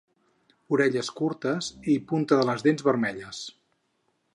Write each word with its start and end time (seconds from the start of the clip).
Orelles 0.77 1.11
curtes 1.19 1.69
i 1.95 2.01
punta 2.13 2.41
de 2.41 2.49
les 2.51 2.67
dents 2.69 2.87
vermelles. 2.91 3.45